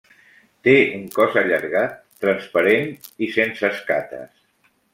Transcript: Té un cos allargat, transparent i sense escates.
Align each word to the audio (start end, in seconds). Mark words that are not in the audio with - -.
Té 0.67 0.71
un 0.93 1.03
cos 1.17 1.37
allargat, 1.41 2.01
transparent 2.25 2.91
i 3.27 3.31
sense 3.39 3.73
escates. 3.77 4.35